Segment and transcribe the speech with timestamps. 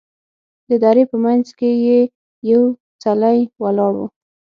[0.69, 1.99] د درې په منځ کې یې
[2.51, 2.63] یو
[3.03, 4.01] څلی ولاړ و.